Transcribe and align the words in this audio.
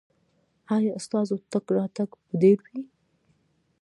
ایا 0.75 0.93
ستاسو 1.05 1.35
تګ 1.51 1.65
راتګ 1.77 2.09
به 2.25 2.33
ډیر 2.41 2.57
وي؟ 2.65 2.79